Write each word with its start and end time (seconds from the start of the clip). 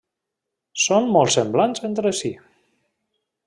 Són 0.83 1.11
molt 1.17 1.35
semblants 1.37 1.85
entre 1.91 2.15
si. 2.23 2.33